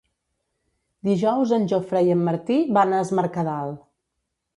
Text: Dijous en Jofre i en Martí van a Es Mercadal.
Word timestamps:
Dijous 1.09 1.53
en 1.57 1.67
Jofre 1.73 2.01
i 2.07 2.09
en 2.13 2.23
Martí 2.29 2.57
van 2.79 2.95
a 2.97 3.03
Es 3.05 3.13
Mercadal. 3.21 3.71